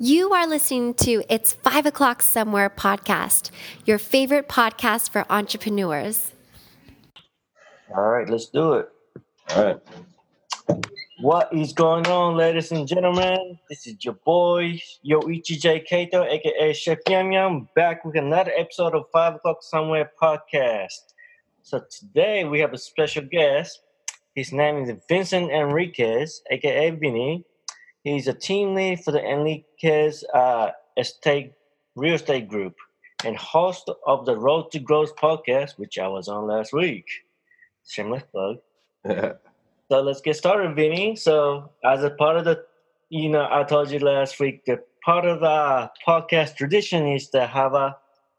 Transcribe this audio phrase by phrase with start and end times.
[0.00, 3.52] You are listening to It's Five O'Clock Somewhere podcast,
[3.84, 6.32] your favorite podcast for entrepreneurs.
[7.96, 8.88] All right, let's do it.
[9.54, 9.78] All right.
[11.20, 13.56] What is going on, ladies and gentlemen?
[13.70, 15.78] This is your boy, Yoichi J.
[15.78, 21.12] Kato, aka Chef Yam Yam, back with another episode of Five O'Clock Somewhere podcast.
[21.62, 23.80] So today we have a special guest.
[24.34, 27.44] His name is Vincent Enriquez, aka Vinnie.
[28.04, 31.54] He's a team lead for the Enriquez uh, Estate
[31.96, 32.74] Real Estate Group
[33.24, 37.06] and host of the Road to Growth podcast, which I was on last week.
[37.88, 38.58] Shameless plug.
[39.90, 41.14] So let's get started, Vinnie.
[41.14, 42.64] So, as a part of the,
[43.10, 47.46] you know, I told you last week that part of the podcast tradition is to
[47.46, 47.94] have a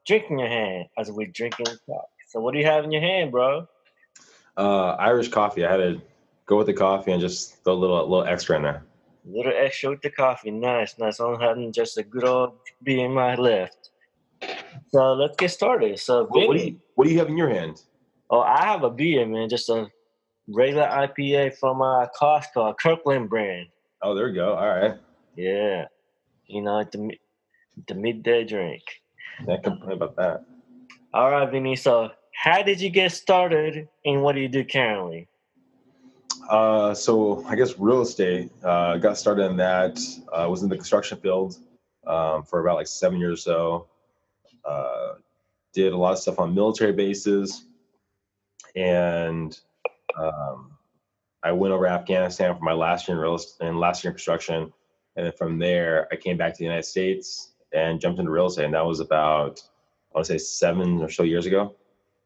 [0.08, 2.10] drink in your hand as we drink and talk.
[2.30, 3.68] So, what do you have in your hand, bro?
[4.58, 5.64] Uh, Irish coffee.
[5.66, 6.02] I had to
[6.48, 8.84] go with the coffee and just throw a little, a little extra in there.
[9.28, 10.52] Little extra with the coffee.
[10.52, 11.20] Nice, nice.
[11.20, 13.90] I'm having just a good old beer in my left.
[14.90, 16.00] So let's get started.
[16.00, 17.82] So, What, what do you What do you have in your hand?
[18.30, 19.50] oh, I have a beer, man.
[19.50, 19.88] Just a
[20.48, 23.68] regular IPA from uh, Costco, a Kirkland brand.
[24.04, 24.54] Oh, there we go.
[24.54, 24.94] All right.
[25.36, 25.86] Yeah,
[26.46, 27.18] you know, the
[27.88, 28.84] the midday drink.
[29.46, 30.46] Can't complain about that.
[31.14, 31.76] All right, Vinnie.
[31.76, 35.28] So, how did you get started, and what do you do currently?
[36.50, 38.52] Uh, so I guess real estate.
[38.64, 40.00] Uh, got started in that.
[40.32, 41.58] Uh, was in the construction field
[42.06, 43.88] um, for about like seven years or so.
[44.64, 45.14] Uh,
[45.74, 47.66] did a lot of stuff on military bases,
[48.76, 49.60] and
[50.18, 50.72] um,
[51.44, 54.16] I went over Afghanistan for my last year in real estate and last year in
[54.16, 54.74] construction,
[55.16, 58.48] and then from there I came back to the United States and jumped into real
[58.48, 59.62] estate, and that was about
[60.14, 61.76] I want to say seven or so years ago,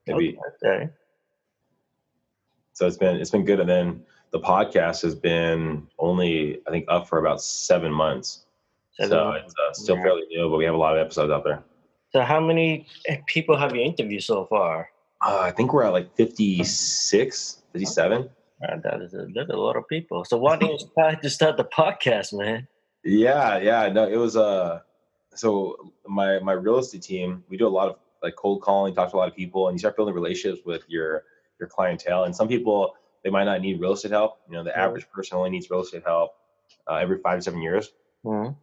[0.05, 0.37] maybe.
[0.63, 0.89] Okay.
[2.79, 6.85] So it's been it's been good, and then the podcast has been only I think
[6.87, 8.45] up for about seven months.
[8.93, 9.43] Seven so months.
[9.47, 10.03] it's uh, still Yeah.
[10.03, 11.61] fairly new, but we have a lot of episodes out there.
[12.13, 12.87] So, how many
[13.25, 14.91] people have you interviewed so far?
[15.19, 18.29] Uh, I think we're at like 56, 57.
[18.63, 20.23] Uh, that is a, that's a lot of people.
[20.23, 22.65] So, why didn't you decide to start the podcast, man?
[23.03, 23.89] Yeah, yeah.
[23.89, 24.79] No, it was uh
[25.35, 29.11] so my my real estate team, we do a lot of like cold calling, talk
[29.11, 31.25] to a lot of people, and you start building relationships with your
[31.59, 32.23] your clientele.
[32.23, 34.39] And some people they might not need real estate help.
[34.47, 34.85] You know, the Yeah.
[34.85, 36.31] average person only needs real estate help
[36.87, 37.91] uh, every five to seven years.
[38.25, 38.55] Mhm.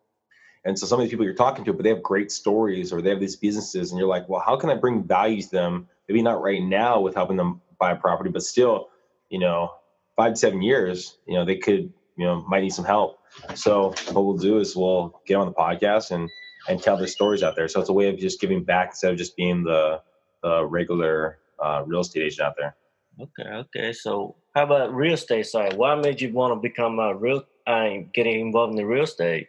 [0.65, 3.03] And so some of these people you're talking to, but they have great stories or
[3.03, 5.89] they have these businesses, and you're like, well, how can I bring value to them?
[6.09, 8.89] Maybe not right now with helping them buy a property, but still,
[9.28, 9.75] you know,
[10.17, 13.19] five to seven years, you know, they could, you know, might need some help.
[13.55, 16.31] So what we'll do is we'll get on the podcast and
[16.69, 17.69] and tell their stories out there.
[17.69, 20.01] So it's a way of just giving back instead of just being the
[20.43, 22.75] the regular uh, real estate agent out there.
[23.21, 23.93] Okay, okay.
[23.93, 25.75] So, how about real estate side?
[25.75, 29.04] Why made you want to become a real, I uh, getting involved in the real
[29.04, 29.49] estate?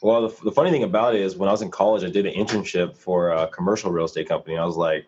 [0.00, 2.26] Well, the, the funny thing about it is when I was in college, I did
[2.26, 4.56] an internship for a commercial real estate company.
[4.56, 5.06] I was like,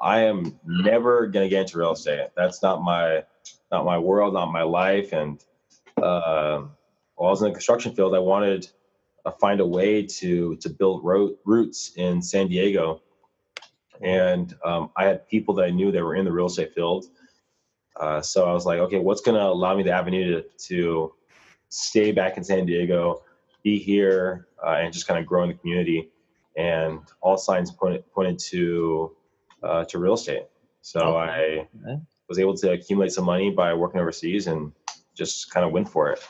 [0.00, 2.30] I am never gonna get into real estate.
[2.36, 3.22] That's not my
[3.70, 5.12] not my world, not my life.
[5.12, 5.42] And
[5.96, 6.62] uh,
[7.14, 8.68] while I was in the construction field, I wanted
[9.24, 13.00] to find a way to to build ro- roots in San Diego.
[14.00, 17.06] And um, I had people that I knew that were in the real estate field.
[17.98, 21.14] Uh, so I was like, okay, what's gonna allow me the avenue to, to
[21.68, 23.22] stay back in San Diego,
[23.62, 26.10] be here, uh, and just kind of grow in the community?
[26.56, 29.16] And all signs pointed pointed to
[29.62, 30.46] uh, to real estate.
[30.82, 31.30] So Okay.
[31.30, 32.00] I Okay.
[32.28, 34.72] was able to accumulate some money by working overseas and
[35.14, 36.20] just kind of went for it.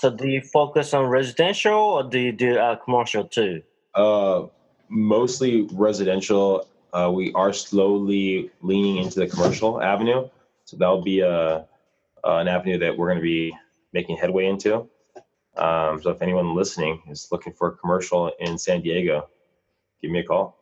[0.00, 3.62] So, do you focus on residential or do you do uh, commercial too?
[3.94, 4.46] Uh,
[4.88, 6.66] mostly residential.
[6.92, 10.28] Uh, we are slowly leaning into the commercial avenue,
[10.72, 11.64] so that'll be a uh,
[12.24, 13.54] an avenue that we're going to be
[13.92, 14.88] making headway into.
[15.56, 19.28] Um, so if anyone listening is looking for a commercial in San Diego,
[20.00, 20.56] give me a call.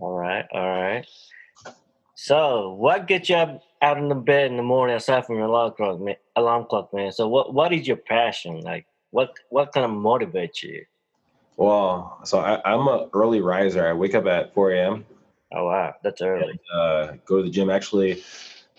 [0.00, 1.06] All right, all right.
[2.14, 5.46] So, what gets you up out in the bed in the morning aside from your
[5.46, 6.16] alarm clock, man?
[6.36, 7.10] Alarm clock, man.
[7.10, 8.60] So, what what is your passion?
[8.60, 10.84] Like, what what kind of motivates you?
[11.56, 13.88] Well, so I, I'm a early riser.
[13.88, 15.06] I wake up at 4 a.m.
[15.54, 16.50] Oh wow, that's early.
[16.50, 17.70] and uh, go to the gym.
[17.70, 18.22] Actually,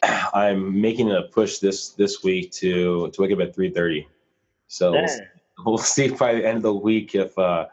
[0.34, 4.06] I'm making a push this this week to to wake up at 3:30.
[4.68, 5.08] So we'll,
[5.66, 7.66] we'll see by the end of the week if uh,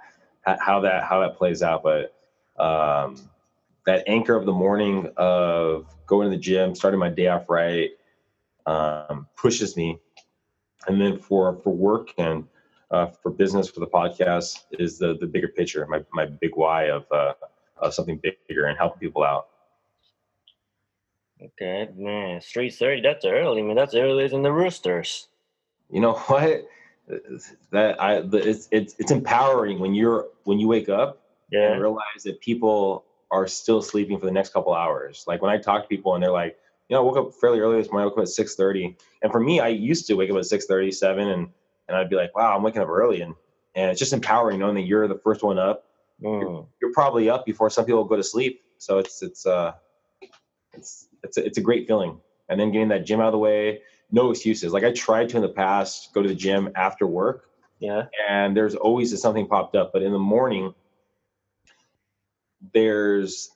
[0.45, 1.83] how that how that plays out.
[1.83, 2.15] But
[2.63, 3.17] um,
[3.87, 7.91] that anchor of the morning of going to the gym, starting my day off right,
[8.67, 9.99] um, pushes me.
[10.87, 12.45] And then for for work and
[12.91, 16.85] uh, for business for the podcast is the the bigger picture, my my big why
[16.85, 17.35] of uh,
[17.79, 19.49] of something bigger and helping people out.
[21.43, 23.03] Okay, man, three thirty.
[23.03, 23.77] That's early, man.
[23.77, 25.29] That's earlier than the Roosters.
[25.91, 26.67] You know what?
[27.71, 31.23] that I it's it's it's empowering when you're when you wake up
[31.53, 31.73] Yeah.
[31.73, 35.25] and realize that people are still sleeping for the next couple hours.
[35.27, 36.57] Like when I talk to people and they're like,
[36.89, 38.05] you know, I woke up fairly early this morning.
[38.05, 40.47] I woke up at six thirty, and for me, I used to wake up at
[40.47, 41.49] six thirty, seven, and
[41.89, 43.35] and I'd be like, wow, I'm waking up early, and
[43.77, 45.85] and it's just empowering knowing that you're the first one up.
[46.23, 46.67] Mm.
[46.81, 49.75] You're probably up before some people go to sleep, so it's it's uh
[50.73, 52.21] it's it's a, it's a great feeling.
[52.49, 53.81] And then getting that gym out of the way,
[54.11, 54.73] no excuses.
[54.73, 58.05] Like I tried to in the past go to the gym after work, Yeah.
[58.29, 59.93] and there's always something popped up.
[59.93, 60.75] But in the morning,
[62.73, 63.51] there's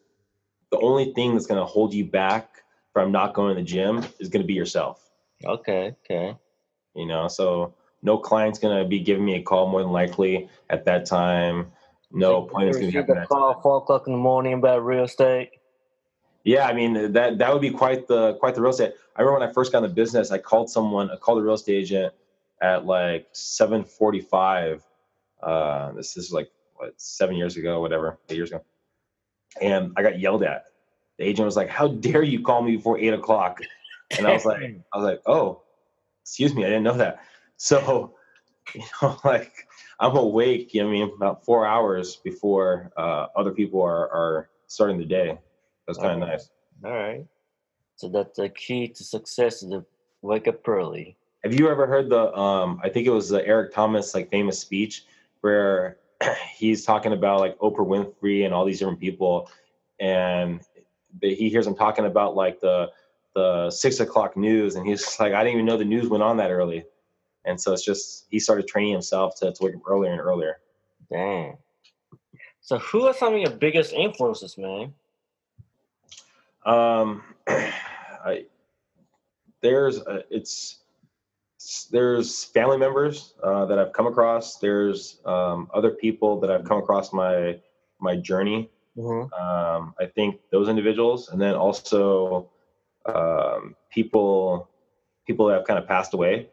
[0.71, 2.62] the only thing that's going to hold you back
[2.93, 5.09] from not going to the gym is going to be yourself.
[5.45, 5.95] Okay.
[6.05, 6.37] Okay.
[6.95, 10.49] You know, so no client's going to be giving me a call more than likely
[10.69, 11.71] at that time.
[12.11, 13.62] No appointment's going to be a at that call time.
[13.62, 15.51] four o'clock in the morning about real estate.
[16.44, 18.94] Yeah, I mean that that would be quite the quite the real estate.
[19.16, 21.42] I remember when I first got in the business, I called someone, I called a
[21.42, 22.14] real estate agent
[22.62, 24.82] at like 7:45.
[25.42, 28.62] Uh, this, this is like what seven years ago, whatever, eight years ago,
[29.60, 30.64] and I got yelled at.
[31.19, 33.60] The agent was like, "How dare you call me before eight o'clock?"
[34.16, 34.60] And I was like,
[34.92, 35.62] I was like, "Oh,
[36.22, 37.20] excuse me, I didn't know that."
[37.58, 38.14] So,
[38.75, 39.52] you know, like
[39.98, 40.72] I'm awake.
[40.72, 45.04] You know, I mean, about four hours before uh, other people are are starting the
[45.04, 45.38] day.
[45.90, 46.50] That's kind of nice.
[46.84, 47.26] All right.
[47.96, 49.84] So that's the key to success: is to
[50.22, 51.16] wake up early.
[51.42, 52.32] Have you ever heard the?
[52.37, 55.04] Um, I think it was the Eric Thomas like famous speech
[55.40, 55.96] where
[56.54, 59.50] he's talking about like Oprah Winfrey and all these different people,
[59.98, 60.60] and
[61.20, 62.90] he hears him talking about like the
[63.34, 66.37] the six o'clock news, and he's like, I didn't even know the news went on
[66.37, 66.84] that early,
[67.44, 70.60] and so it's just he started training himself to, to wake up earlier and earlier.
[71.10, 71.56] Dang.
[72.60, 74.94] So who are some of your biggest influences, man?
[76.65, 78.45] Um, I
[79.62, 80.79] there's uh, it's
[81.91, 84.59] there's family members uh, that I've come across.
[84.59, 87.59] There's um, other people that I've come across my
[88.01, 88.71] my journey.
[88.97, 89.33] Mm-hmm.
[89.35, 92.51] Um, I think those individuals, and then also
[93.07, 94.69] um, people
[95.27, 96.49] people that have kind of passed away.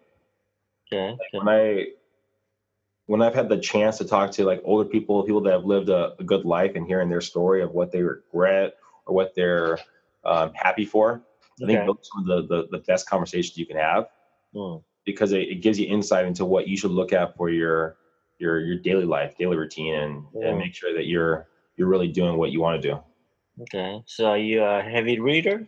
[0.92, 1.14] Okay.
[1.14, 1.20] okay.
[1.32, 1.86] When I
[3.06, 5.90] when I've had the chance to talk to like older people, people that have lived
[5.90, 8.76] a, a good life, and hearing their story of what they regret
[9.06, 9.80] or what they're
[10.24, 11.22] um, happy for,
[11.62, 11.88] I think Okay.
[11.88, 14.08] those are the, the the best conversations you can have
[14.56, 14.82] Mm.
[15.06, 17.98] because it, it gives you insight into what you should look at for your
[18.40, 20.50] your your daily life, daily routine, and, Yeah.
[20.50, 23.00] and make sure that you're you're really doing what you want to do.
[23.64, 24.02] Okay.
[24.06, 25.68] So are you a heavy reader?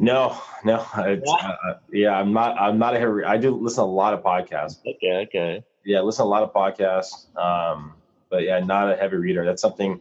[0.00, 2.56] No, no, it's, uh, uh, yeah, I'm not.
[2.60, 3.24] I'm not a heavy.
[3.24, 4.78] I do listen to a lot of podcasts.
[4.86, 5.26] Okay.
[5.26, 5.64] Okay.
[5.84, 7.34] Yeah, listen to a lot of podcasts.
[7.36, 7.94] Um,
[8.30, 9.44] but yeah, not a heavy reader.
[9.44, 10.00] That's something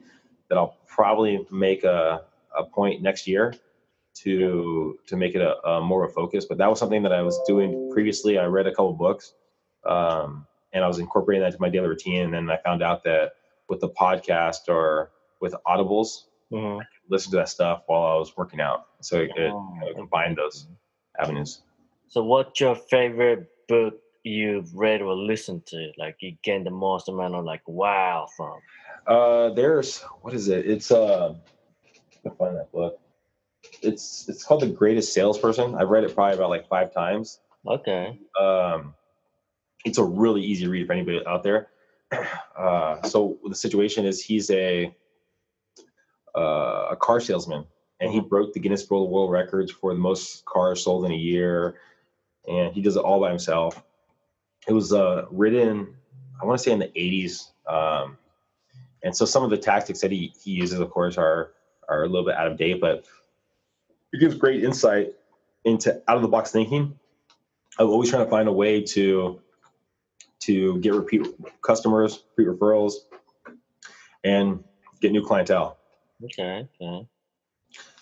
[0.49, 2.25] that I'll probably make a,
[2.57, 3.53] a point next year
[4.15, 6.45] to to make it a, a more of a focus.
[6.45, 8.37] But that was something that I was doing previously.
[8.37, 9.33] I read a couple books,
[9.85, 12.23] um, and I was incorporating that to my daily routine.
[12.23, 13.33] And then I found out that
[13.69, 15.11] with the podcast or
[15.41, 16.79] with audibles, Mm-hmm.
[17.09, 18.85] listen to that stuff while I was working out.
[19.01, 20.65] So it, it Oh, you know, combined those
[21.19, 21.61] avenues.
[22.07, 25.91] So what's your favorite book you've read or listened to?
[25.97, 28.59] Like you gain the most amount of like wow from?
[29.05, 30.65] Uh, there's what is it?
[30.65, 31.35] It's uh,
[32.27, 32.99] Can find that book.
[33.81, 35.75] It's it's called The Greatest Salesperson.
[35.75, 37.39] I've read it probably about like five times.
[37.65, 38.19] Okay.
[38.39, 38.93] Um,
[39.85, 41.69] it's a really easy read for anybody out there.
[42.57, 44.91] Uh, so the situation is he's a
[46.35, 47.65] uh, a car salesman,
[47.99, 51.11] and he broke the Guinness Book of World Records for the most cars sold in
[51.11, 51.75] a year,
[52.47, 53.83] and he does it all by himself.
[54.67, 55.95] It was uh, written,
[56.41, 58.17] I want to say, in the '80s, um,
[59.03, 61.51] and so some of the tactics that he he uses, of course, are
[61.87, 63.05] are a little bit out of date, but
[64.13, 65.13] it gives great insight
[65.65, 66.97] into out of the box thinking.
[67.79, 69.41] I'm always trying to find a way to
[70.41, 71.27] to get repeat
[71.61, 72.93] customers, repeat referrals,
[74.23, 74.63] and
[75.01, 75.77] get new clientele.
[76.23, 76.67] Okay.
[76.81, 77.07] Okay.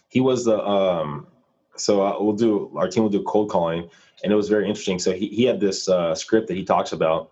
[0.09, 1.27] He was the um,
[1.75, 3.89] so uh, we'll do our team will do cold calling,
[4.23, 4.99] and it was very interesting.
[4.99, 7.31] So he he had this uh, script that he talks about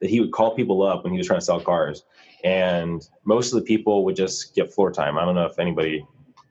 [0.00, 2.04] that he would call people up when he was trying to sell cars,
[2.46, 5.18] and most of the people would just get floor time.
[5.18, 6.06] I don't know if anybody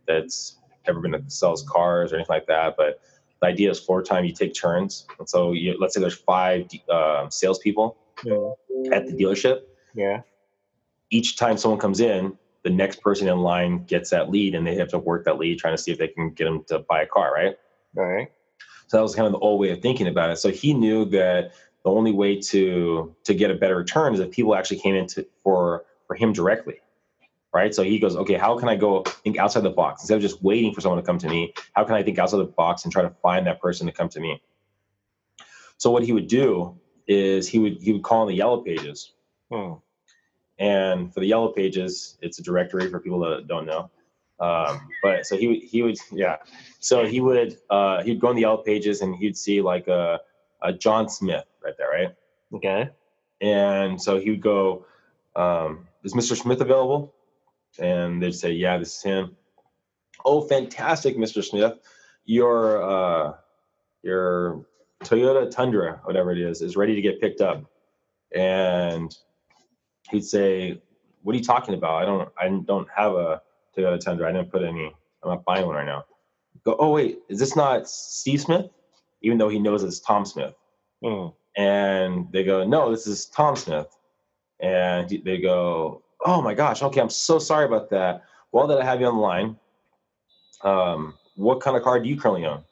[0.05, 2.99] that's ever been to sells cars or anything like that, but
[3.39, 4.25] the idea is floor time.
[4.25, 8.51] You take turns, and so you, let's say there's five uh, salespeople Yeah.
[8.91, 9.61] at the dealership.
[9.93, 10.21] Yeah.
[11.11, 14.75] Each time someone comes in, the next person in line gets that lead, and they
[14.75, 17.03] have to work that lead, trying to see if they can get them to buy
[17.03, 17.55] a car, right?
[17.97, 18.29] All right.
[18.87, 20.37] So that was kind of the old way of thinking about it.
[20.39, 21.53] So he knew that
[21.85, 25.25] the only way to to get a better return is if people actually came into
[25.43, 26.81] for for him directly,
[27.53, 27.73] right?
[27.73, 30.43] So he goes, okay, how can I go think outside the box instead of just
[30.43, 31.53] waiting for someone to come to me?
[31.73, 34.09] How can I think outside the box and try to find that person to come
[34.09, 34.41] to me?
[35.77, 39.13] So what he would do is he would he would call in the yellow pages.
[39.51, 39.73] Hmm.
[40.57, 43.91] And for the yellow pages, it's a directory for people that don't know.
[44.39, 46.37] Um, but so he would he would yeah.
[46.79, 50.19] So he would uh, he'd go in the yellow pages and he'd see like a,
[50.65, 52.15] a John Smith right there, right?
[52.53, 52.89] Okay.
[53.41, 54.85] And so he would go,
[55.35, 56.35] um, "Is Mr.
[56.35, 57.13] Smith available?"
[57.79, 59.37] And they'd say, "Yeah, this is him."
[60.25, 61.43] Oh, fantastic, Mr.
[61.43, 61.73] Smith.
[62.25, 63.33] Your uh,
[64.01, 64.65] your
[65.03, 67.63] Toyota Tundra, whatever it is, is ready to get picked up.
[68.33, 69.15] And
[70.09, 70.81] he'd say,
[71.21, 72.01] "What are you talking about?
[72.01, 73.41] I don't I don't have a
[73.77, 74.27] Toyota Tundra.
[74.27, 74.95] I didn't put any.
[75.21, 76.05] I'm not buying one right now."
[76.63, 78.71] Go, "Oh wait, is this not Steve Smith?"
[79.21, 80.55] Even though he knows it's Tom Smith.
[81.03, 81.27] Hmm.
[81.57, 83.87] And they go, "No, this is Tom Smith."
[84.59, 88.23] And they go, "Oh my gosh, okay, I'm so sorry about that.
[88.51, 89.59] Well, that I have you on the line,
[90.63, 92.63] um, what kind of car do you currently own?"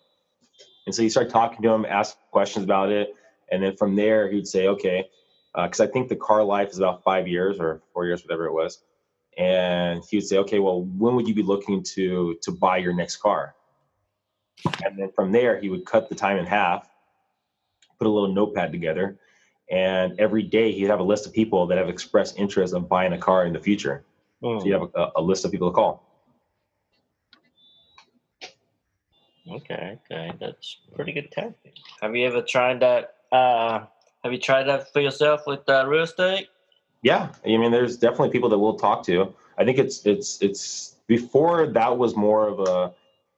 [0.85, 3.15] And so you start talking to him, ask questions about it,
[3.51, 5.09] and then from there he'd say, "Okay,"
[5.55, 8.53] because I think the car life is about five years or four years, whatever it
[8.53, 8.83] was.
[9.37, 12.93] And he would say, "Okay, well, when would you be looking to to buy your
[12.93, 13.55] next car?"
[14.85, 16.89] And then from there he would cut the time in half,
[17.99, 19.17] put a little notepad together,
[19.71, 23.13] and every day he'd have a list of people that have expressed interest of buying
[23.13, 24.05] a car in the future.
[24.41, 24.59] Hmm.
[24.59, 26.09] So you have a, a list of people to call.
[29.49, 31.75] Okay, okay, that's pretty good tactic.
[32.01, 33.15] Have you ever tried that?
[33.31, 33.85] Uh,
[34.23, 36.47] have you tried that for yourself with uh, real estate?
[37.01, 39.33] Yeah, I mean, there's definitely people that we'll talk to.
[39.57, 42.93] I think it's it's it's before that was more of a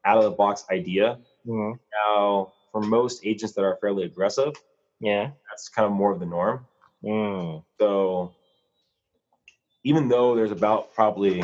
[0.06, 1.20] out of the box idea.
[1.46, 1.74] hmm
[2.08, 4.54] Now, for most agents that are fairly aggressive,
[5.00, 5.32] Yeah.
[5.50, 6.66] that's kind of more of the norm.
[7.04, 7.64] Mm.
[7.80, 8.34] So,
[9.84, 11.38] even though there's about probably,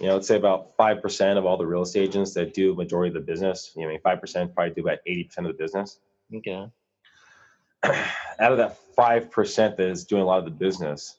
[0.00, 2.74] you know, let's say about five percent of all the real estate agents that do
[2.74, 5.46] majority of the business, you know, I mean, five percent probably do about eighty percent
[5.46, 6.00] of the business.
[6.34, 6.66] Okay.
[7.84, 11.16] out of that five percent that is doing a lot of the business,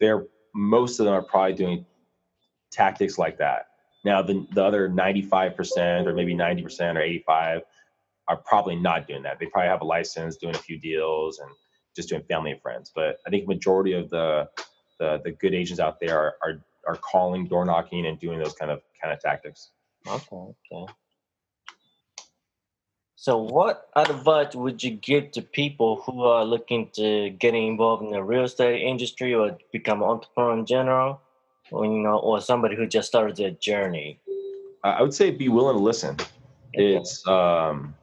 [0.00, 1.84] they're most of them are probably doing
[2.70, 3.66] tactics like that.
[4.04, 7.62] Now the the other ninety five percent or maybe ninety percent or eighty five
[8.28, 9.38] are probably not doing that.
[9.38, 11.50] They probably have a license, doing a few deals, and
[11.96, 12.92] just doing family and friends.
[12.94, 14.48] But I think majority of the
[14.98, 18.54] the, the good agents out there are, are are calling, door knocking, and doing those
[18.54, 19.70] kind of kind of tactics.
[20.06, 20.36] Okay.
[20.72, 20.92] Okay.
[23.20, 28.10] So, what advice would you give to people who are looking to get involved in
[28.10, 31.20] the real estate industry or become an entrepreneur in general,
[31.70, 34.20] or you know, or somebody who just started their journey?
[34.84, 36.16] I would say be willing to listen.
[36.72, 37.94] it's um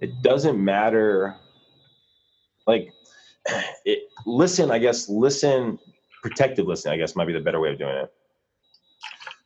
[0.00, 1.36] it doesn't matter
[2.66, 2.92] like
[3.84, 5.78] it listen i guess listen
[6.22, 8.12] protective listening i guess might be the better way of doing it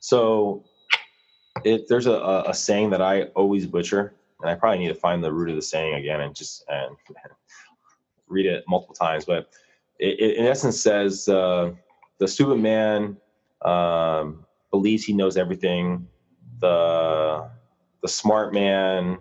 [0.00, 0.64] so
[1.64, 4.94] it there's a, a, a saying that i always butcher and i probably need to
[4.94, 6.94] find the root of the saying again and just and
[8.28, 9.48] read it multiple times but
[9.98, 11.70] it, it in essence says uh,
[12.18, 13.16] the stupid man
[13.64, 16.08] um, believes he knows everything
[16.62, 17.50] the
[18.00, 19.18] the smart man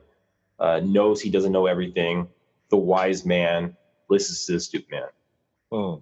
[0.59, 2.27] uh, knows he doesn't know everything.
[2.69, 3.75] The wise man
[4.09, 5.09] listens to the stupid man.
[5.71, 5.99] Hmm.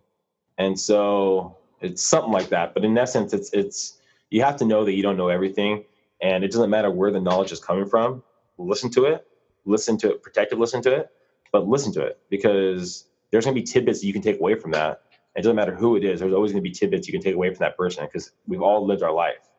[0.58, 2.74] And so it's something like that.
[2.74, 3.98] But in essence, it's it's
[4.30, 5.86] you have to know that you don't know everything,
[6.22, 8.22] and it doesn't matter where the knowledge is coming from.
[8.58, 9.26] Listen to it,
[9.66, 11.10] listen to it, protective, listen to it,
[11.52, 14.56] but listen to it because there's going to be tidbits that you can take away
[14.56, 15.02] from that.
[15.36, 16.20] It doesn't matter who it is.
[16.20, 18.62] There's always going to be tidbits you can take away from that person because we've
[18.62, 19.50] all lived our life.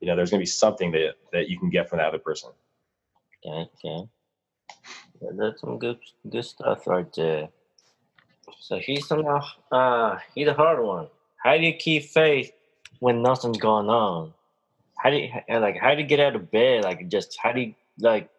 [0.00, 2.18] You know, there's going to be something that that you can get from that other
[2.18, 2.50] person.
[3.44, 3.68] Okay.
[3.84, 4.08] Okay.
[5.20, 7.48] Yeah, that's some good good stuff right there.
[8.60, 9.24] So he's some
[9.70, 11.08] uh he's a hard one.
[11.36, 12.52] How do you keep faith
[13.00, 14.32] when nothing's going on?
[14.98, 16.84] How do you like how do you get out of bed?
[16.84, 18.30] Like just how do you like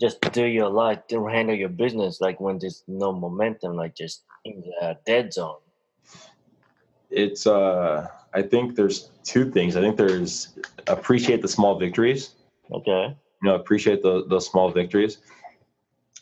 [0.00, 4.22] just do your life, do handle your business like when there's no momentum, like just
[4.44, 5.56] in the dead zone.
[7.14, 9.74] It's uh i think there's two things.
[9.76, 12.34] I think there's appreciate the small victories.
[12.72, 13.16] Okay.
[13.42, 15.18] you know appreciate the, those small victories.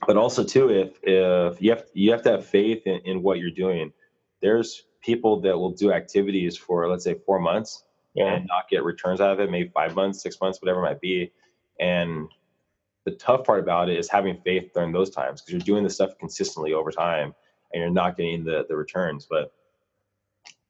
[0.07, 3.39] But also too if if you have you have to have faith in, in what
[3.41, 3.93] you're doing.
[4.41, 7.85] There's people that will do activities for let's say four months
[8.15, 8.35] Yeah.
[8.35, 11.01] and not get returns out of it maybe five months six months whatever it might
[11.01, 11.33] be.
[11.81, 12.29] And
[13.05, 15.95] the tough part about it is having faith during those times because you're doing this
[15.95, 17.35] stuff consistently over time
[17.73, 19.27] and you're not getting the the returns.
[19.29, 19.53] But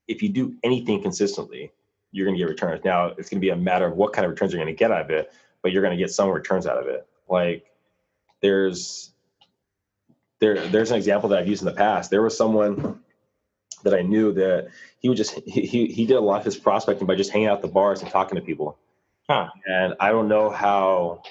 [0.08, 1.72] if you do anything consistently
[2.10, 4.24] you're going to get returns now it's going to be a matter of what kind
[4.24, 5.32] of returns you're going to get out of it
[5.62, 7.66] but you're going to get some returns out of it like
[8.40, 9.12] there's
[10.40, 13.00] there there's an example that i've used in the past there was someone
[13.84, 14.68] that i knew that
[14.98, 17.56] he would just he, he did a lot of his prospecting by just hanging out
[17.56, 18.78] at the bars and talking to people
[19.28, 19.48] Huh.
[19.66, 21.22] and I don't know how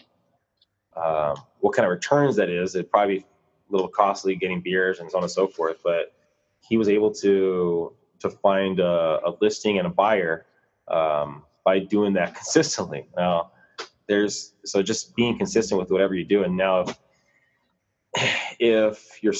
[0.95, 2.75] um, what kind of returns that is.
[2.75, 3.25] It'd probably be
[3.69, 5.77] a little costly getting beers and so on and so forth.
[5.83, 6.13] But
[6.61, 10.45] he was able to to find a, a listing and a buyer
[10.87, 13.07] um, by doing that consistently.
[13.15, 13.51] Now,
[14.07, 16.43] there's so just being consistent with whatever you do.
[16.43, 16.97] And now, if,
[18.59, 19.33] if you're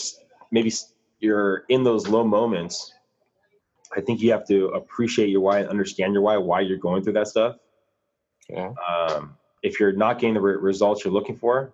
[0.52, 0.72] maybe
[1.20, 2.94] you're in those low moments,
[3.96, 7.04] I think you have to appreciate your why and understand your why, why you're going
[7.04, 7.58] through that stuff.
[8.50, 8.74] Yeah.
[8.88, 11.74] Um, if you're not getting the re- results you're looking for,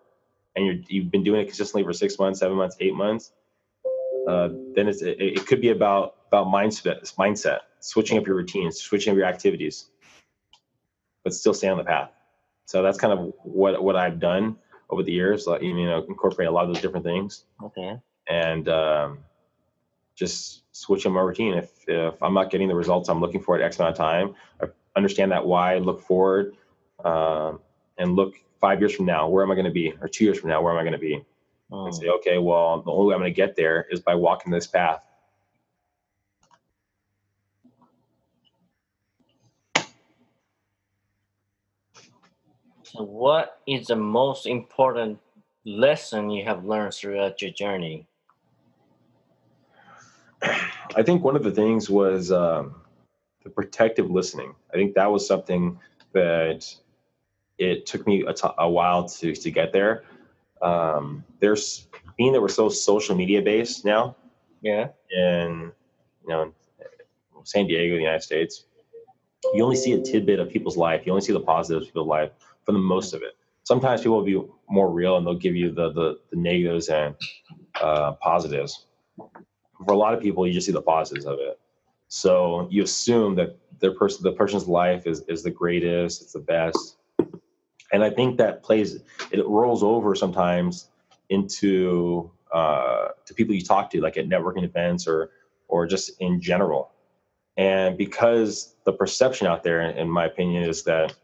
[0.56, 3.32] and you're, you've been doing it consistently for six months, seven months, eight months,
[4.28, 8.80] uh, then it's, it, it could be about about mindset, mindset, switching up your routines,
[8.80, 9.90] switching up your activities,
[11.24, 12.12] but still stay on the path.
[12.66, 14.58] So that's kind of what what I've done
[14.90, 15.48] over the years.
[15.48, 17.46] Like you know, incorporate a lot of those different things.
[17.64, 17.98] Okay.
[18.30, 19.20] And um,
[20.16, 21.54] just switching my routine.
[21.54, 24.36] If if I'm not getting the results I'm looking for at X amount of time,
[24.62, 24.68] I
[24.98, 25.78] understand that why.
[25.78, 26.58] Look forward,
[27.06, 27.60] um,
[27.98, 29.94] and look five years from now, where am I going to be?
[30.02, 31.24] Or two years from now, where am I going to be?
[31.70, 34.52] And say, okay, well, the only way I'm going to get there is by walking
[34.52, 35.02] this path.
[43.00, 45.20] What is the most important
[45.66, 48.08] lesson you have learned throughout your journey?
[50.96, 52.76] I think one of the things was um,
[53.44, 54.54] the protective listening.
[54.74, 55.80] I think that was something
[56.14, 56.66] that
[57.58, 60.04] it took me a, t- a while to to get there.
[60.62, 61.88] Um, there's
[62.18, 64.16] being that we're so social media based now
[64.62, 64.90] Yeah.
[65.12, 65.72] in
[66.24, 66.54] you know
[67.44, 68.66] San Diego, the United States.
[69.54, 71.06] You only see a tidbit of people's life.
[71.06, 72.32] You only see the positives of people's life
[72.68, 73.38] for the most of it.
[73.64, 77.16] Sometimes people will be more real and they'll give you the the, the negatives and
[77.82, 78.86] uh, positives.
[79.86, 81.60] For a lot of people, you just see the positives of it.
[82.10, 86.40] So you assume that their person, the person's life is is the greatest, it's the
[86.40, 86.98] best,
[87.94, 88.96] and I think that plays
[89.32, 90.90] it rolls over sometimes
[91.30, 95.32] into uh, to people you talk to, like at networking events or
[95.70, 96.92] or just in general.
[97.58, 101.16] And because the perception out there, in my opinion, is that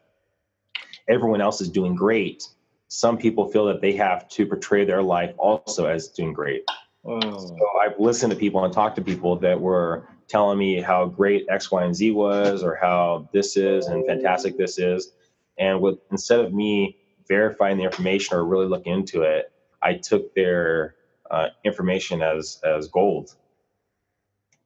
[1.08, 2.44] everyone else is doing great,
[2.88, 6.64] some people feel that they have to portray their life also as doing great.
[7.06, 7.22] Mm.
[7.40, 11.46] So I've listened to people and talked to people that were telling me how great
[11.50, 15.12] X, Y, and Z was, or how this is and fantastic this is.
[15.58, 20.34] And with instead of me verifying the information or really looking into it, I took
[20.34, 20.96] their
[21.30, 23.36] uh, information as as gold,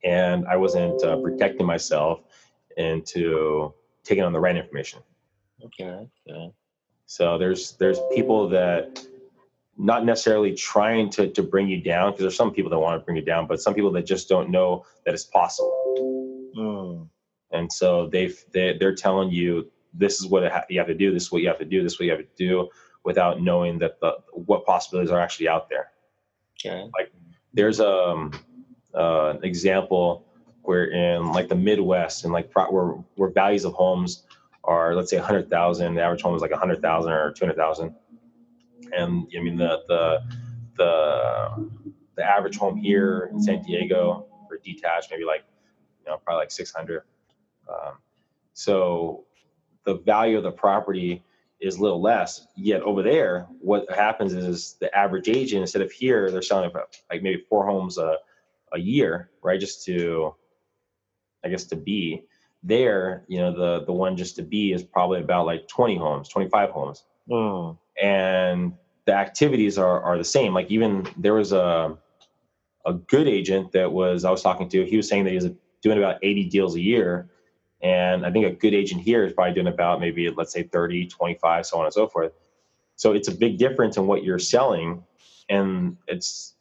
[0.03, 2.21] and I wasn't uh, protecting myself
[2.77, 3.73] into
[4.03, 4.99] taking on the right information.
[5.65, 6.07] Okay.
[6.29, 6.51] Okay.
[7.05, 9.05] So there's there's people that
[9.77, 13.05] not necessarily trying to to bring you down because there's some people that want to
[13.05, 15.73] bring you down, but some people that just don't know that it's possible.
[16.57, 17.09] Mm.
[17.51, 21.13] And so they've they, they're telling you this is what ha- you have to do,
[21.13, 22.69] this is what you have to do, this is what you have to do,
[23.03, 25.91] without knowing that the what possibilities are actually out there.
[26.59, 26.89] Okay.
[26.97, 27.11] Like
[27.53, 28.31] there's um
[28.93, 30.25] uh, an example
[30.63, 34.23] where in like the Midwest and like pro- where where values of homes
[34.67, 37.95] are let's say 100,000, the average home is like 100,000 or 200,000,
[38.95, 40.19] and I mean the the
[40.77, 41.69] the
[42.15, 45.43] the average home here in San Diego for detached maybe like
[46.05, 47.03] you know probably like 600.
[47.69, 47.97] Um,
[48.53, 49.25] so
[49.85, 51.23] the value of the property
[51.59, 52.47] is a little less.
[52.55, 56.71] Yet over there, what happens is the average agent instead of here they're selling
[57.09, 58.17] like maybe four homes a
[58.73, 59.59] a year, right?
[59.59, 60.35] Just to
[61.43, 62.25] I guess to be
[62.63, 66.29] there, you know, the the one just to be is probably about like 20 homes,
[66.29, 67.77] 25 homes Mm.
[68.01, 68.73] and
[69.05, 70.53] the activities are are the same.
[70.53, 71.97] Like even there was a
[72.85, 74.85] a good agent that was I was talking to.
[74.85, 75.49] He was saying that he was
[75.81, 77.29] doing about 80 deals a year,
[77.81, 81.07] and I think a good agent here is probably doing about maybe let's say 30,
[81.07, 82.31] 25, so on and so forth.
[82.95, 85.03] So it's a big difference in what you're selling,
[85.49, 86.55] and it's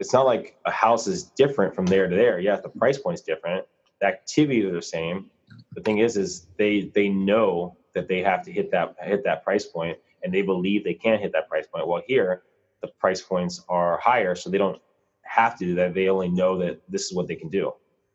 [0.00, 2.40] it's not like a house is different from there to there.
[2.40, 3.66] Yeah, the price point is different.
[4.00, 5.30] The activities are the same.
[5.76, 9.44] The thing is, is they they know that they have to hit that hit that
[9.44, 11.86] price point and they believe they can hit that price point.
[11.86, 12.42] Well, here
[12.82, 14.80] the price points are higher, so they don't
[15.22, 15.94] have to do that.
[15.94, 17.72] They only know that this is what they can do.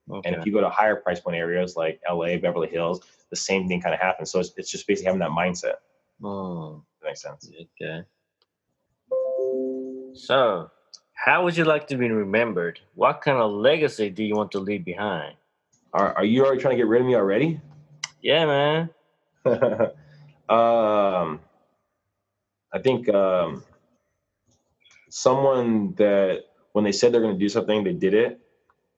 [0.09, 0.29] Okay.
[0.29, 3.67] And if you go to higher price point areas like LA, Beverly Hills, the same
[3.67, 4.31] thing kind of happens.
[4.31, 5.75] So it's, it's just basically having that mindset.
[6.19, 6.79] Hmm.
[7.01, 7.49] That makes sense.
[7.81, 8.03] Okay.
[10.13, 10.69] So,
[11.13, 12.79] how would you like to be remembered?
[12.95, 15.35] What kind of legacy do you want to leave behind?
[15.93, 17.59] Are, are you already trying to get rid of me already?
[18.21, 18.89] Yeah, man.
[20.49, 21.39] um,
[22.73, 23.63] I think um,
[25.09, 28.39] someone that when they said they're going to do something, they did it,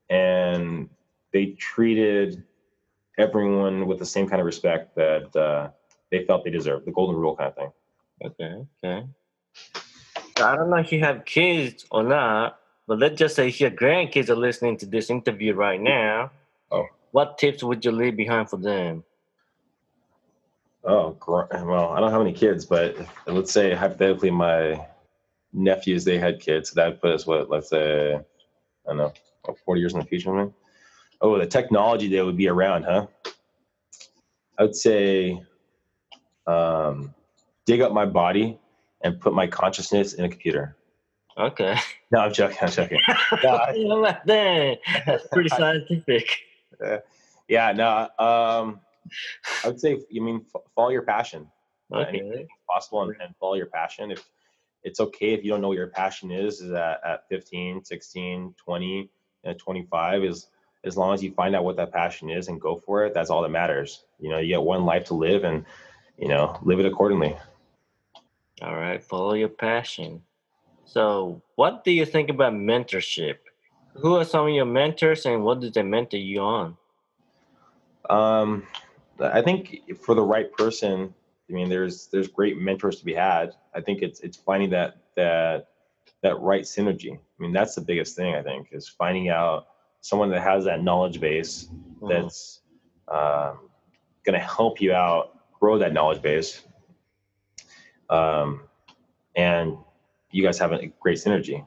[0.09, 0.89] and
[1.31, 2.43] they treated
[3.17, 5.69] everyone with the same kind of respect that uh,
[6.11, 6.85] they felt they deserved.
[6.85, 7.71] The golden rule kind of thing.
[8.23, 8.65] Okay.
[8.83, 9.07] Okay.
[10.37, 13.71] I don't know if you have kids or not, but let's just say if your
[13.71, 16.31] grandkids are listening to this interview right now.
[16.73, 16.85] Oh.
[17.11, 19.03] What tips would you leave behind for them?
[20.83, 21.47] Oh, well,
[21.93, 24.85] I don't have any kids, but let's say hypothetically my
[25.53, 26.71] nephews they had kids.
[26.71, 27.49] So that would put us what?
[27.49, 28.19] Let's say I
[28.87, 29.13] don't know,
[29.65, 30.33] forty years in the future.
[30.33, 30.51] Maybe?
[31.21, 33.07] Oh, the technology that would be around, huh?
[34.59, 35.41] I would say
[36.47, 37.13] um,
[37.65, 38.59] dig up my body
[39.01, 40.75] and put my consciousness in a computer.
[41.37, 41.77] Okay.
[42.11, 42.57] No, I'm joking.
[42.61, 42.99] I'm joking.
[43.41, 44.25] No, I- You know what?
[44.27, 46.27] Dang, that's pretty scientific.
[47.47, 48.09] yeah, no.
[48.23, 48.79] Um,
[49.63, 51.47] I would say you mean follow your passion.
[51.93, 52.19] Okay.
[52.19, 54.11] anything possible and, and follow your passion.
[54.11, 54.23] If
[54.83, 58.55] it's okay if you don't know what your passion is, is at, at 15, 16,
[58.57, 59.09] 20,
[59.43, 60.47] and 25 is
[60.83, 63.29] as long as you find out what that passion is and go for it, that's
[63.29, 64.05] all that matters.
[64.19, 65.65] You know, you get one life to live and,
[66.17, 67.37] you know, live it accordingly.
[68.61, 69.01] All right.
[69.03, 70.21] Follow your passion.
[70.85, 73.37] So, what do you think about mentorship?
[73.95, 76.77] Who are some of your mentors and what did they mentor you on?
[78.09, 78.67] Um,
[79.19, 81.13] I think for the right person,
[81.49, 83.53] I mean, there's there's great mentors to be had.
[83.73, 85.69] I think it's it's finding that that
[86.21, 87.13] that right synergy.
[87.15, 88.35] I mean, that's the biggest thing.
[88.35, 89.67] I think is finding out
[90.01, 91.69] someone that has that knowledge base
[92.01, 92.09] Mhm.
[92.09, 92.61] that's
[93.07, 93.69] um,
[94.23, 96.65] going to help you out grow that knowledge base,
[98.09, 98.61] um,
[99.35, 99.77] and
[100.31, 101.65] you guys have a great synergy.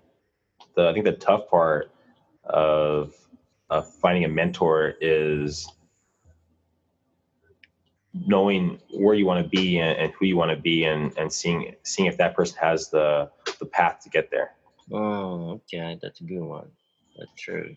[0.74, 1.90] The I think the tough part
[2.48, 3.14] of
[4.00, 5.68] finding a mentor is
[8.26, 11.32] knowing where you want to be and, and who you want to be and, and
[11.32, 14.52] seeing seeing if that person has the the path to get there.
[14.92, 15.98] Oh, okay.
[16.00, 16.68] That's a good one.
[17.18, 17.76] That's true.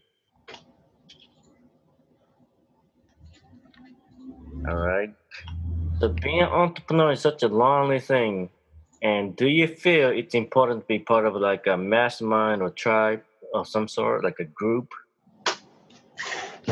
[4.68, 5.14] All right.
[6.00, 8.50] So being an entrepreneur is such a lonely thing.
[9.02, 13.24] And do you feel it's important to be part of like a mastermind or tribe
[13.54, 14.90] of some sort, like a group?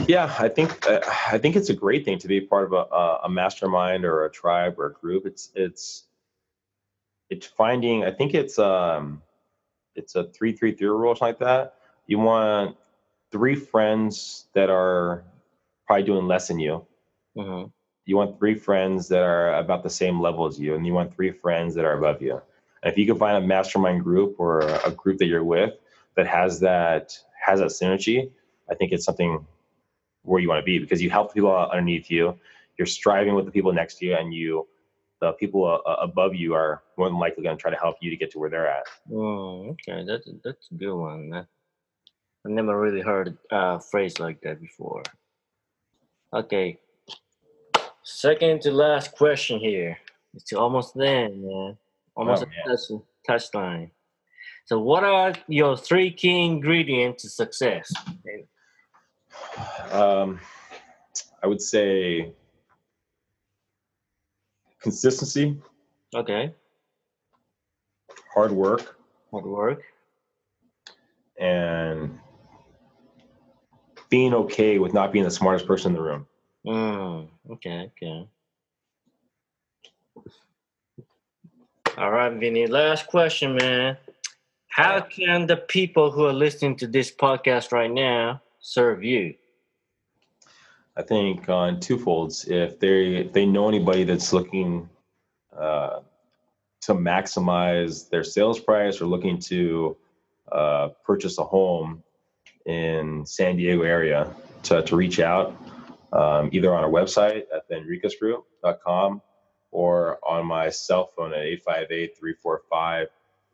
[0.07, 0.99] Yeah, I think uh,
[1.31, 4.31] I think it's a great thing to be part of a, a, mastermind or a
[4.31, 5.25] tribe or a group.
[5.25, 6.03] It's it's
[7.29, 8.03] it's finding.
[8.05, 9.21] I think it's um
[9.95, 11.75] it's a three three three rule or something like that.
[12.05, 12.77] You want
[13.31, 15.23] three friends that are
[15.87, 16.85] probably doing less than you.
[17.35, 17.63] hmm
[18.05, 21.13] You want three friends that are about the same level as you, and you want
[21.13, 22.41] three friends that are above you.
[22.83, 25.73] And if you can find a mastermind group or a group that you're with
[26.17, 28.29] that has that has that synergy,
[28.69, 29.45] I think it's something
[30.23, 32.37] where you want to be because you help people underneath you.
[32.77, 34.67] You're striving with the people next to you, and you,
[35.21, 38.09] the people uh, above you, are more than likely going to try to help you
[38.09, 38.83] to get to where they're at.
[39.11, 40.03] Oh, okay.
[40.05, 41.33] That's that's a good one.
[41.33, 45.03] I never really heard a phrase like that before.
[46.33, 46.79] Okay.
[48.03, 49.97] Second to last question here.
[50.33, 51.77] It's almost there, man.
[52.15, 52.77] Almost Oh, a
[53.29, 53.91] touch, touchline.
[54.67, 57.89] So, what are your three key ingredients to success?
[59.91, 60.41] Um,
[61.41, 62.33] I would say
[64.81, 65.57] consistency,
[66.13, 66.53] Okay.
[68.33, 68.97] hard work,
[69.31, 69.83] Hard work.
[71.39, 72.19] and
[74.09, 76.27] being okay with not being the smartest person in the room.
[76.65, 78.27] Mm, okay, okay.
[81.97, 82.67] All right, Vinnie.
[82.67, 83.97] Last question, man.
[84.77, 89.33] How can the people who are listening to this podcast right now serve you?
[90.95, 92.47] I think on twofolds.
[92.47, 94.87] If they if they know anybody that's looking
[95.57, 96.01] uh,
[96.81, 99.97] to maximize their sales price or looking to
[100.51, 102.03] uh, purchase a home
[102.67, 105.59] in San Diego area, to, to reach out
[106.13, 109.23] um, either on our website at theenriquezgroup.com
[109.71, 111.45] or on my cell phone at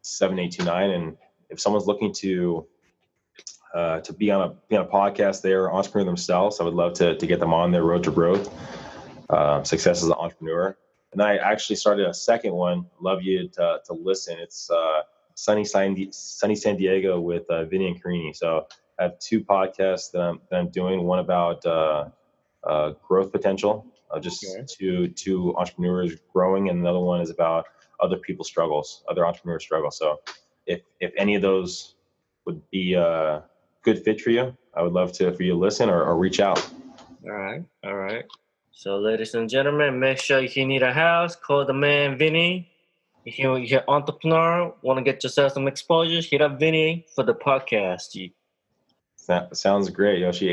[0.04, 0.96] 858-345-7829.
[0.96, 1.18] And
[1.50, 2.68] if someone's looking to
[3.74, 5.42] uh, to be on a be on a podcast.
[5.42, 6.60] They are entrepreneur themselves.
[6.60, 8.54] I would love to to get them on their road to growth,
[9.30, 10.78] uh, success as an entrepreneur.
[11.12, 12.86] And I actually started a second one.
[13.02, 14.38] Love you to to listen.
[14.40, 15.02] It's uh,
[15.36, 18.34] Sunny San Sunny San Diego with uh, Vinnie and Carini.
[18.34, 18.68] So
[19.00, 21.04] I have two podcasts that I'm that I'm doing.
[21.04, 22.10] One about uh,
[22.64, 24.66] uh, growth potential, uh, just Okay.
[24.68, 27.66] two two entrepreneurs growing, and another one is about
[28.04, 29.98] other people's struggles, other entrepreneurs struggles.
[29.98, 30.20] So
[30.68, 31.96] if if any of those
[32.46, 33.44] would be a
[33.84, 36.40] good fit for you, I would love to for you to listen or, or reach
[36.40, 36.60] out.
[37.26, 38.26] All right, all right.
[38.72, 42.70] So, ladies and gentlemen, make sure if you need a house, call the man Vinnie.
[43.26, 47.24] If you- you're an entrepreneur, want to get yourself some exposure, hit up Vinnie for
[47.24, 48.16] the podcast.
[48.16, 48.32] You-
[49.28, 50.50] That sounds great, Yoshi.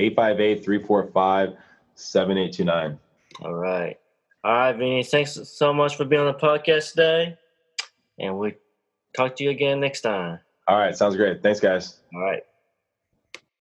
[1.97, 2.99] 858-345-7829.
[3.43, 3.99] All right.
[4.45, 5.03] All right, Vinnie.
[5.03, 7.37] Thanks so much for being on the podcast today.
[8.21, 8.53] And we'll
[9.17, 10.39] Talk to you again next time.
[10.69, 11.43] All right, sounds great.
[11.43, 11.99] Thanks, guys.
[12.15, 12.43] All right.